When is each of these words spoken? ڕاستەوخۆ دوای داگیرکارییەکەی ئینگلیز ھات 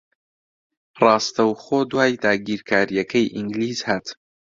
ڕاستەوخۆ 1.01 1.79
دوای 1.91 2.11
داگیرکارییەکەی 2.23 3.31
ئینگلیز 3.35 3.79
ھات 3.87 4.05